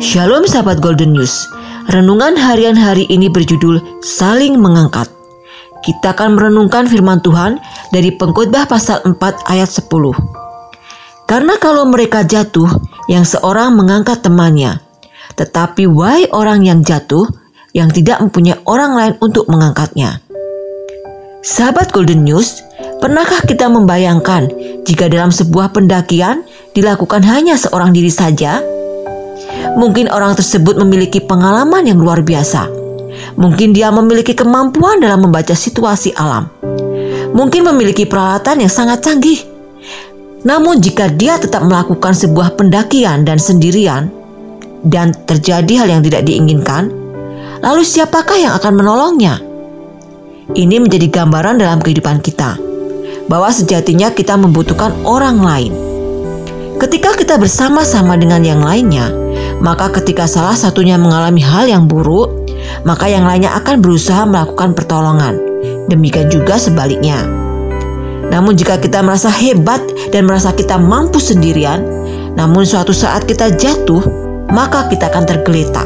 Shalom 0.00 0.48
sahabat 0.48 0.80
Golden 0.80 1.12
News. 1.12 1.44
Renungan 1.92 2.32
harian 2.32 2.72
hari 2.72 3.04
ini 3.12 3.28
berjudul 3.28 4.00
Saling 4.00 4.56
Mengangkat. 4.56 5.12
Kita 5.84 6.16
akan 6.16 6.40
merenungkan 6.40 6.88
firman 6.88 7.20
Tuhan 7.20 7.60
dari 7.92 8.08
Pengkhotbah 8.16 8.64
pasal 8.64 9.04
4 9.04 9.20
ayat 9.44 9.68
10. 9.68 9.92
Karena 11.28 11.52
kalau 11.60 11.84
mereka 11.84 12.24
jatuh, 12.24 12.72
yang 13.12 13.28
seorang 13.28 13.76
mengangkat 13.76 14.24
temannya, 14.24 14.80
tetapi 15.36 15.84
wahai 15.84 16.32
orang 16.32 16.64
yang 16.64 16.80
jatuh, 16.80 17.28
yang 17.76 17.92
tidak 17.92 18.24
mempunyai 18.24 18.56
orang 18.64 18.96
lain 18.96 19.14
untuk 19.20 19.52
mengangkatnya. 19.52 20.24
Sahabat 21.44 21.92
Golden 21.92 22.24
News, 22.24 22.64
pernahkah 23.04 23.44
kita 23.44 23.68
membayangkan 23.68 24.48
jika 24.88 25.12
dalam 25.12 25.28
sebuah 25.28 25.76
pendakian 25.76 26.48
dilakukan 26.72 27.20
hanya 27.20 27.60
seorang 27.60 27.92
diri 27.92 28.08
saja? 28.08 28.79
Mungkin 29.76 30.10
orang 30.12 30.36
tersebut 30.36 30.76
memiliki 30.80 31.20
pengalaman 31.22 31.86
yang 31.86 32.00
luar 32.00 32.20
biasa. 32.20 32.68
Mungkin 33.36 33.76
dia 33.76 33.92
memiliki 33.92 34.32
kemampuan 34.36 35.00
dalam 35.00 35.24
membaca 35.24 35.52
situasi 35.52 36.16
alam. 36.16 36.48
Mungkin 37.30 37.62
memiliki 37.68 38.04
peralatan 38.04 38.64
yang 38.64 38.72
sangat 38.72 39.06
canggih. 39.06 39.40
Namun, 40.40 40.80
jika 40.80 41.12
dia 41.12 41.36
tetap 41.36 41.62
melakukan 41.68 42.16
sebuah 42.16 42.56
pendakian 42.56 43.28
dan 43.28 43.36
sendirian, 43.36 44.08
dan 44.80 45.12
terjadi 45.28 45.84
hal 45.84 45.88
yang 45.92 46.02
tidak 46.04 46.24
diinginkan, 46.24 46.88
lalu 47.60 47.84
siapakah 47.84 48.40
yang 48.40 48.52
akan 48.56 48.72
menolongnya? 48.80 49.36
Ini 50.50 50.82
menjadi 50.82 51.06
gambaran 51.06 51.62
dalam 51.62 51.78
kehidupan 51.78 52.24
kita 52.24 52.58
bahwa 53.30 53.52
sejatinya 53.54 54.10
kita 54.10 54.34
membutuhkan 54.34 54.90
orang 55.06 55.38
lain. 55.38 55.72
Ketika 56.80 57.12
kita 57.12 57.36
bersama-sama 57.36 58.16
dengan 58.16 58.40
yang 58.40 58.64
lainnya, 58.64 59.12
maka 59.60 59.92
ketika 60.00 60.24
salah 60.24 60.56
satunya 60.56 60.96
mengalami 60.96 61.44
hal 61.44 61.68
yang 61.68 61.84
buruk, 61.84 62.48
maka 62.88 63.04
yang 63.04 63.28
lainnya 63.28 63.52
akan 63.52 63.84
berusaha 63.84 64.24
melakukan 64.24 64.72
pertolongan. 64.72 65.36
Demikian 65.92 66.32
juga 66.32 66.56
sebaliknya. 66.56 67.20
Namun 68.32 68.56
jika 68.56 68.80
kita 68.80 69.04
merasa 69.04 69.28
hebat 69.28 69.84
dan 70.08 70.24
merasa 70.24 70.56
kita 70.56 70.80
mampu 70.80 71.20
sendirian, 71.20 71.84
namun 72.32 72.64
suatu 72.64 72.96
saat 72.96 73.28
kita 73.28 73.52
jatuh, 73.60 74.00
maka 74.48 74.88
kita 74.88 75.12
akan 75.12 75.28
tergeletak. 75.28 75.84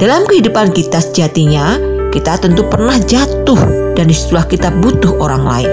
Dalam 0.00 0.24
kehidupan 0.24 0.72
kita 0.72 1.04
sejatinya, 1.04 1.76
kita 2.16 2.40
tentu 2.40 2.64
pernah 2.64 2.96
jatuh 2.96 3.92
dan 3.92 4.08
di 4.08 4.16
situlah 4.16 4.48
kita 4.48 4.72
butuh 4.72 5.20
orang 5.20 5.44
lain. 5.44 5.72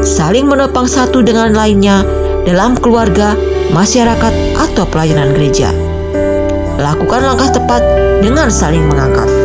Saling 0.00 0.48
menopang 0.48 0.88
satu 0.88 1.20
dengan 1.20 1.52
lainnya 1.52 2.19
dalam 2.50 2.74
keluarga, 2.74 3.38
masyarakat, 3.70 4.34
atau 4.58 4.82
pelayanan 4.90 5.30
gereja. 5.30 5.70
Lakukan 6.82 7.22
langkah 7.22 7.54
tepat 7.54 7.78
dengan 8.18 8.50
saling 8.50 8.90
mengangkat. 8.90 9.39